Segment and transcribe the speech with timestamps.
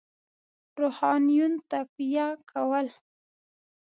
[0.79, 2.87] روحانیون تقویه کول.